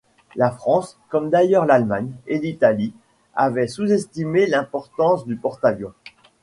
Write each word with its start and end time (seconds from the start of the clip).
La 0.35 0.49
France, 0.49 0.97
comme 1.09 1.29
d'ailleurs 1.29 1.67
l'Allemagne 1.67 2.11
et 2.25 2.39
l'Italie, 2.39 2.91
avait 3.35 3.67
sous-estimé 3.67 4.47
l'importance 4.47 5.27
du 5.27 5.35
porte-avions. 5.35 5.93